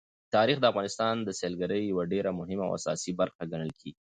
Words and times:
تاریخ 0.35 0.57
د 0.59 0.65
افغانستان 0.71 1.15
د 1.23 1.29
سیلګرۍ 1.39 1.81
یوه 1.91 2.03
ډېره 2.13 2.31
مهمه 2.39 2.63
او 2.67 2.73
اساسي 2.79 3.11
برخه 3.19 3.43
ګڼل 3.51 3.71
کېږي. 3.79 3.99